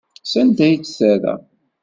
Sanda 0.31 0.61
ay 0.65 0.75
tt-terra? 0.77 1.33